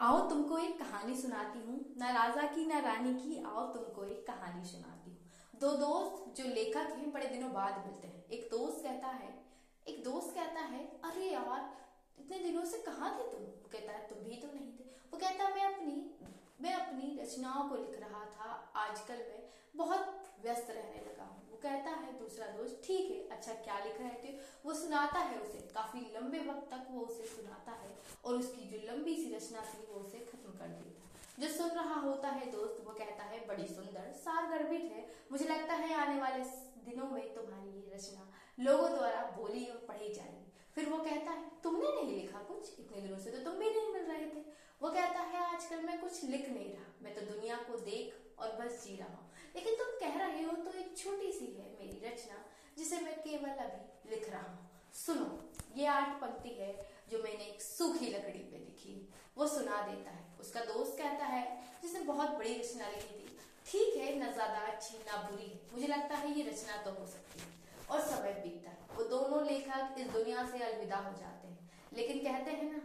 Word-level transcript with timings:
आओ 0.00 0.28
तुमको 0.28 0.58
एक 0.58 0.78
कहानी 0.78 1.16
सुनाती 1.16 1.58
हूँ। 1.58 1.94
न 1.98 2.02
राजा 2.02 2.42
की, 2.42 2.66
न 2.66 2.80
रानी 2.80 3.14
की, 3.14 3.42
आओ 3.42 3.66
तुमको 3.74 4.04
एक 4.04 4.26
कहानी 4.26 4.64
सुनाती 4.64 5.10
हूँ। 5.10 5.18
दो 5.60 5.70
दोस्त 5.70 6.42
जो 6.42 6.44
लेखक 6.48 6.92
हैं, 6.96 7.12
बड़े 7.12 7.26
दिनों 7.26 7.52
बाद 7.52 7.84
मिलते 7.86 8.08
हैं। 8.08 8.26
एक 8.28 8.48
दोस्त 8.50 8.84
कहता 8.84 9.06
है, 9.06 9.44
एक 9.88 10.04
दोस्त 10.04 10.34
कहता 10.34 10.60
है, 10.60 11.00
अरे 11.04 11.30
यार, 11.30 11.76
इतने 12.18 12.38
दिनों 12.38 12.64
से 12.64 12.78
कहाँ 12.78 13.18
थे 13.18 13.22
तुम? 13.22 13.40
वो 13.40 13.68
कहता 13.72 13.92
है, 13.92 14.08
तुम 14.08 14.18
भी 14.18 14.36
तो 14.36 14.48
नहीं 14.48 14.72
थे। 14.72 14.84
वो 15.12 15.18
कहता 15.18 15.44
है, 15.44 15.54
मैं 15.54 15.74
अपनी 15.74 16.14
मैं 16.60 16.72
अपनी 16.74 17.18
रचनाओं 17.22 17.68
को 17.68 17.76
लिख 17.76 18.00
रहा 18.00 18.24
था। 18.24 18.72
आजकल 18.76 19.14
मैं 19.14 19.42
बहुत 19.76 20.24
व्यस्त 20.42 20.70
रहने 20.70 21.00
लगा 21.00 21.24
हूँ। 21.24 21.50
वो 21.50 21.56
कहता 21.56 21.90
है, 21.90 22.18
दूसरा 22.18 22.46
दोस्त, 22.46 22.82
ठीक 22.84 23.10
है 23.10 23.36
अच्छा 23.36 23.52
क्या 23.54 23.78
लिख 23.78 24.00
रहे 24.00 24.10
थे? 24.10 24.38
वो 24.64 24.74
सुनाता 24.74 25.18
है 25.18 25.40
उसे। 25.40 25.58
काफ़ी 25.74 26.00
लंबे 26.00 26.38
वक्त 26.38 26.70
तक 26.70 26.86
वो 26.90 27.00
उसे 27.00 27.24
सुनाता 27.24 27.72
है 27.72 27.96
और 28.24 28.34
उसकी 28.34 28.57
जो 28.78 28.92
लंबी 28.92 29.14
सी 29.16 29.34
रचना 29.34 29.60
थी, 29.60 29.86
वो 29.92 30.00
उसे 30.00 30.18
खत्म 30.18 30.50
कर 30.58 30.66
है 30.66 30.96
जो 31.40 31.48
सुन 31.48 31.70
रहा 31.70 32.00
होता 32.00 32.28
है 32.28 32.50
दोस्त, 32.52 32.84
वो 32.86 32.92
कहता 32.92 33.24
है, 33.24 33.46
बड़ी 33.46 33.66
सुंदर 33.66 34.12
सार 34.12 34.46
गर्भित 34.46 34.82
है। 34.82 35.06
मुझे 35.32 35.44
लगता 35.44 35.74
है 35.74 35.94
आने 35.94 36.20
वाले 36.20 36.44
दिनों 36.84 37.10
में 37.10 37.34
तुम्हारी 37.34 37.70
ये 37.70 37.94
रचना 37.94 38.32
लोगों 38.60 38.88
द्वारा 38.90 39.20
बोली 39.36 39.64
और 39.66 39.76
पढ़ी 39.76 40.14
जाएगी। 40.14 40.52
फिर 40.74 40.88
वो 40.88 40.98
कहता 40.98 41.30
है, 41.30 41.50
तुमने 41.62 41.92
नहीं 41.92 42.16
लिखा 42.16 42.38
कुछ? 42.38 42.80
इतने 42.80 43.00
दिनों 43.02 43.18
से 43.18 43.30
तो 43.30 43.38
तुम 43.38 43.58
भी 43.58 43.70
नहीं 43.70 43.92
मिल 43.92 44.02
रहे 44.02 44.26
थे। 44.26 44.44
वो 44.82 44.90
कहता 44.90 45.20
है, 45.20 45.54
आजकल 45.54 45.80
मैं 45.80 46.00
कुछ 46.00 46.24
लिख 46.24 46.48
नहीं 46.48 46.72
रहा। 46.72 46.92
मैं 47.02 47.14
तो 47.14 47.20
दुनिया 47.34 47.56
को 47.56 47.78
देख 47.78 48.40
और 48.40 48.56
बस 48.56 48.84
जी 48.84 48.96
रहा 48.96 49.08
हूँ। 49.08 49.30
लेकिन 49.56 49.74
तुम 49.74 49.86
कह 50.00 50.18
रहे 50.18 50.42
हो 50.42 50.52
तो 50.52 50.78
एक 50.78 50.96
छोटी 50.98 51.32
सी 51.32 51.46
है 51.46 51.70
मेरी 51.78 52.00
रचना, 52.06 52.44
जिसे 52.78 53.00
मैं 53.00 53.18
केवल 53.18 53.48
अभी 53.48 54.10
लिख 54.10 54.30
रहा 54.30 54.42
हूँ। 54.42 54.90
सुनो। 54.94 55.47
ये 55.78 55.86
आठ 55.86 56.20
पंक्ति 56.20 56.48
है 56.60 56.72
जो 57.10 57.22
मैंने 57.22 57.44
एक 57.44 57.62
सूखी 57.62 58.06
लकड़ी 58.06 58.42
पे 58.52 58.58
लिखी। 58.58 58.94
वो 59.36 59.46
सुना 59.48 59.80
देता 59.82 60.10
है। 60.10 60.24
उसका 60.40 60.60
दोस्त 60.64 60.98
कहता 60.98 61.24
है, 61.24 61.44
जिसने 61.82 62.00
बहुत 62.04 62.30
बड़ी 62.30 62.54
रचना 62.54 62.88
लिखी 62.88 63.14
थी। 63.14 63.36
ठीक 63.66 63.96
है, 63.96 64.08
न 64.16 64.32
ज़्यादा 64.32 64.60
अच्छी, 64.66 64.98
ना 64.98 65.16
बुरी। 65.22 65.48
है 65.48 65.60
मुझे 65.72 65.86
लगता 65.86 66.16
है 66.16 66.32
ये 66.38 66.44
रचना 66.50 66.76
तो 66.82 66.90
हो 66.90 67.06
सकती 67.06 67.40
है। 67.40 67.46
और 67.90 68.00
समय 68.00 68.32
बीतता 68.44 68.70
है। 68.70 68.96
वो 68.96 69.04
दोनों 69.04 69.44
लेखक 69.46 69.94
इस 69.98 70.06
दुनिया 70.08 70.46
से 70.46 70.62
अलविदा 70.64 70.96
हो 70.96 71.12
जाते 71.18 71.48
हैं। 71.48 71.70
लेकिन 71.92 72.18
कहते 72.24 72.50
हैं 72.50 72.72
ना, 72.72 72.80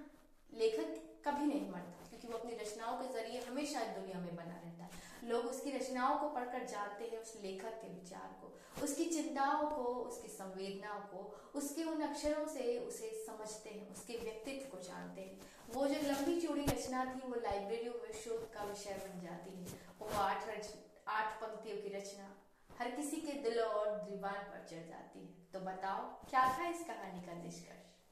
लेखक 0.50 0.96
कभी 1.26 1.46
नहीं 1.46 1.70
मरता, 1.72 2.06
क्योंकि 2.10 2.28
वो 2.28 2.38
अपनी 2.38 2.56
रचनाओं 2.56 2.98
के 2.98 3.12
ज़रिए 3.14 3.42
हमेशा 3.42 3.82
इस 3.82 3.98
दुनिया 3.98 4.20
में 4.20 4.36
बना 4.36 4.60
रहता 4.64 4.84
है। 4.84 5.03
लोग 5.28 5.46
उसकी 5.46 5.72
रचनाओं 5.72 6.20
को 6.20 6.30
पढ़कर 6.30 6.66
जानते 6.66 7.06
हैं, 7.06 7.22
उस 7.22 7.40
लेखक 7.42 7.82
के 7.82 7.88
विचार 7.88 8.36
को, 8.42 8.60
उसकी 8.84 9.06
चिंताओं 9.06 9.70
को, 9.70 9.84
उसकी 9.84 10.28
संवेदनाओं 10.28 11.00
को, 11.00 11.52
उसके 11.56 11.84
उन 11.84 12.02
अक्षरों 12.02 12.48
से 12.48 12.80
उसे 12.80 13.26
समझते 13.28 13.70
हैं, 13.70 13.92
उसके 13.92 14.18
व्यक्तित्व 14.18 14.78
को 14.78 14.84
जानते 14.84 15.22
हैं। 15.22 15.40
वो 15.74 15.88
जो 15.88 15.96
लंबी 16.12 16.42
चौड़ी 16.42 16.66
रचना 16.66 17.06
थी, 17.06 17.28
वो 17.28 17.36
लाइब्रेरियों 17.36 17.94
में 17.94 18.14
शोध 18.14 18.54
का 18.54 18.64
विषय 18.64 18.94
बन 18.94 19.22
जाती 19.22 19.58
है। 19.58 19.66
वो 20.00 20.08
आठ 20.08 20.50
रच, 20.50 20.74
आठ 21.08 21.42
पंक्तियों 21.42 21.78
की 21.78 21.90
रचना 21.90 22.36
हर 22.80 22.92
किसी 22.92 23.18
के 23.18 23.34
दिलों 23.34 23.68
और 23.68 24.02
दीवान 24.02 24.34
पर 24.34 24.68
चढ़ 24.72 24.88
जाती 24.90 25.20
है। 25.20 25.34
तो 25.54 25.60
बताओ, 25.60 26.02
क्या 26.30 26.58
था 26.58 26.68
इस 26.68 26.84
कहानी 26.84 27.22
का 27.22 27.34
निष्कर्ष? 27.34 28.03